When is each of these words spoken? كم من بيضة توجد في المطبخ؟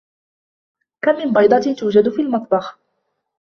كم 1.01 1.15
من 1.15 1.33
بيضة 1.33 1.73
توجد 1.79 2.09
في 2.09 2.21
المطبخ؟ 2.21 2.77